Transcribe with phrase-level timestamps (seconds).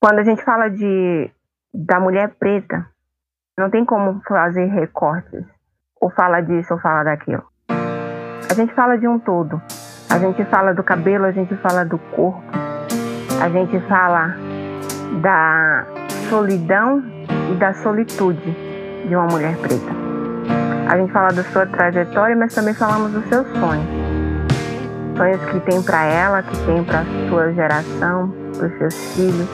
[0.00, 1.30] Quando a gente fala de
[1.72, 2.86] da mulher preta,
[3.58, 5.44] não tem como fazer recortes,
[6.00, 7.42] ou fala disso ou fala daquilo.
[7.68, 9.60] A gente fala de um todo.
[10.10, 12.40] A gente fala do cabelo, a gente fala do corpo,
[13.42, 14.36] a gente fala
[15.20, 15.84] da
[16.28, 17.02] solidão
[17.50, 18.56] e da solitude
[19.08, 19.92] de uma mulher preta.
[20.88, 23.88] A gente fala da sua trajetória, mas também falamos dos seus sonhos.
[25.16, 29.48] Sonhos que tem para ela, que tem para sua geração, para os seus filhos.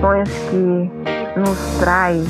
[0.00, 0.90] Sonhos que
[1.38, 2.26] nos traz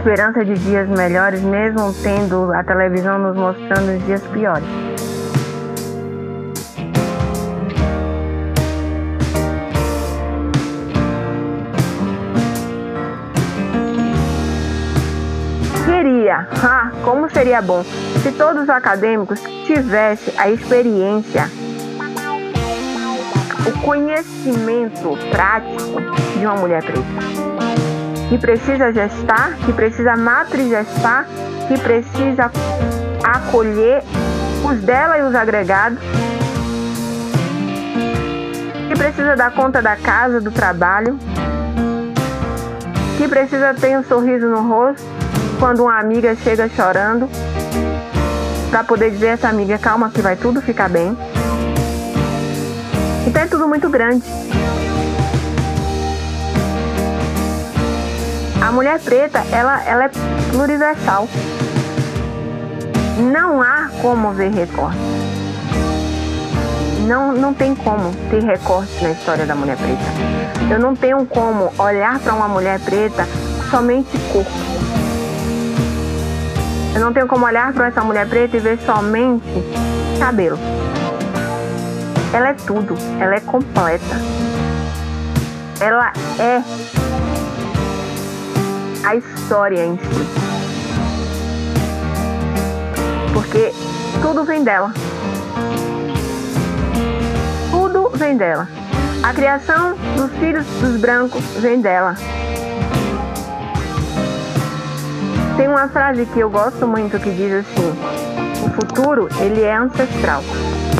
[0.00, 4.64] esperança de dias melhores, mesmo tendo a televisão nos mostrando os dias piores.
[15.84, 17.84] Queria, ah, como seria bom
[18.22, 21.50] se todos os acadêmicos tivessem a experiência,
[23.70, 26.00] o conhecimento prático
[26.38, 27.00] de uma mulher preta.
[28.28, 31.26] Que precisa gestar, que precisa matrigestar,
[31.68, 32.50] que precisa
[33.22, 34.02] acolher
[34.64, 35.98] os dela e os agregados,
[38.88, 41.18] que precisa dar conta da casa, do trabalho,
[43.18, 45.04] que precisa ter um sorriso no rosto
[45.58, 47.28] quando uma amiga chega chorando,
[48.70, 51.16] para poder dizer a essa amiga, calma que vai tudo ficar bem.
[53.30, 54.24] Então é tudo muito grande.
[58.60, 60.10] A mulher preta, ela, ela é
[60.50, 61.28] pluriversal.
[63.32, 64.98] Não há como ver recorte.
[67.06, 70.68] Não, não tem como ter recorte na história da mulher preta.
[70.68, 73.28] Eu não tenho como olhar para uma mulher preta
[73.70, 74.50] somente corpo.
[76.96, 79.46] Eu não tenho como olhar para essa mulher preta e ver somente
[80.18, 80.58] cabelo.
[82.32, 84.16] Ela é tudo, ela é completa.
[85.80, 86.62] Ela é
[89.04, 90.04] a história em si.
[93.34, 93.72] Porque
[94.22, 94.92] tudo vem dela.
[97.70, 98.68] Tudo vem dela.
[99.22, 102.14] A criação dos filhos dos brancos vem dela.
[105.56, 108.29] Tem uma frase que eu gosto muito que diz assim:
[108.62, 110.42] o futuro ele é ancestral.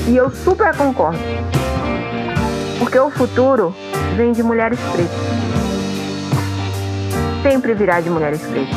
[0.06, 1.18] E eu super concordo.
[2.78, 3.74] Porque o futuro
[4.16, 5.40] vem de mulheres pretas
[7.42, 8.76] sempre virá de mulheres pretas.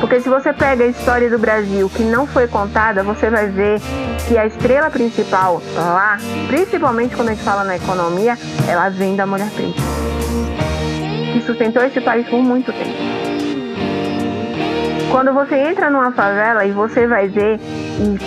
[0.00, 3.80] Porque se você pega a história do Brasil que não foi contada, você vai ver
[4.28, 8.36] que a estrela principal lá, principalmente quando a gente fala na economia,
[8.68, 9.80] ela vem da mulher preta.
[11.32, 13.13] Que sustentou esse país por muito tempo.
[15.14, 17.60] Quando você entra numa favela e você vai ver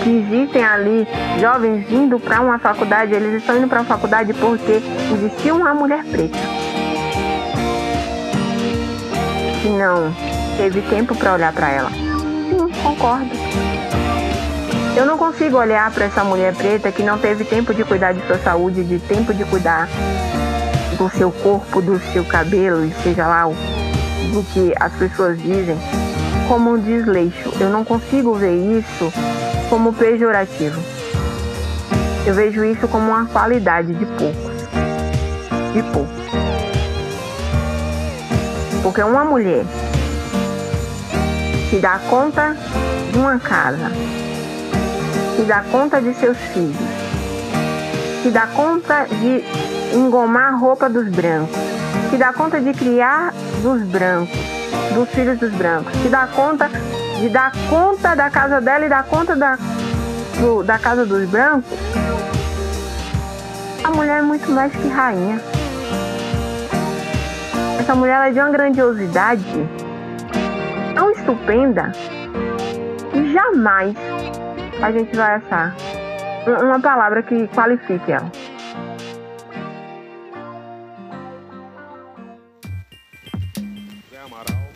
[0.02, 1.06] que existem ali
[1.38, 4.80] jovens indo para uma faculdade, eles estão indo para uma faculdade porque
[5.12, 6.38] existia uma mulher preta
[9.60, 10.14] que não
[10.56, 11.90] teve tempo para olhar para ela.
[11.90, 13.28] Sim, concordo.
[14.96, 18.26] Eu não consigo olhar para essa mulher preta que não teve tempo de cuidar de
[18.26, 19.86] sua saúde, de tempo de cuidar
[20.96, 23.54] do seu corpo, do seu cabelo, e seja lá o
[24.32, 25.76] do que as pessoas dizem,
[26.48, 27.52] como um desleixo.
[27.60, 29.12] Eu não consigo ver isso
[29.68, 30.80] como pejorativo.
[32.26, 34.52] Eu vejo isso como uma qualidade de poucos.
[35.74, 36.28] De poucos.
[38.82, 39.64] Porque uma mulher
[41.68, 42.56] que dá conta
[43.12, 43.90] de uma casa,
[45.36, 46.76] que dá conta de seus filhos,
[48.22, 49.44] que dá conta de
[49.94, 51.56] engomar a roupa dos brancos,
[52.10, 54.47] que dá conta de criar dos brancos,
[54.94, 56.70] dos filhos dos brancos, que dá conta
[57.18, 59.56] de dar conta da casa dela e dar conta da,
[60.40, 61.78] do, da casa dos brancos,
[63.82, 65.40] a mulher é muito mais que rainha
[67.88, 69.42] essa mulher é de uma grandiosidade
[70.94, 71.90] tão estupenda
[73.10, 73.96] que jamais
[74.82, 75.74] a gente vai achar
[76.62, 78.30] uma palavra que qualifique ela.